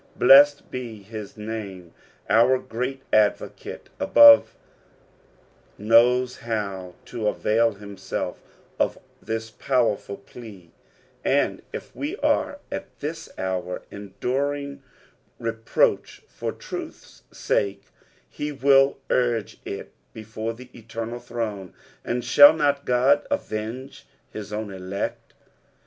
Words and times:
Blessed 0.15 0.71
be 0.71 1.03
his 1.03 1.37
name, 1.37 1.93
our 2.27 2.57
great 2.57 3.03
Advocate 3.13 3.87
above 3.99 4.55
knows 5.77 6.37
how 6.37 6.95
to 7.05 7.27
avail 7.27 7.73
himself 7.73 8.41
of 8.79 8.97
this 9.21 9.51
powerful 9.51 10.17
plea, 10.17 10.71
and 11.23 11.61
if 11.71 11.95
we 11.95 12.15
are 12.17 12.57
at 12.71 12.99
this 12.99 13.29
hour 13.37 13.83
enduring 13.91 14.81
reproach 15.37 16.23
for 16.27 16.51
truth's 16.51 17.21
sake, 17.31 17.83
be 18.35 18.51
will 18.51 18.97
o^fc 19.07 19.59
It 19.65 19.93
before 20.13 20.55
the 20.55 20.71
eternal 20.75 21.19
throne; 21.19 21.75
and 22.03 22.25
shall 22.25 22.53
not 22.53 22.85
God 22.85 23.27
avenge 23.29 24.07
his 24.31 24.51
own 24.51 24.71
elect 24.73 25.35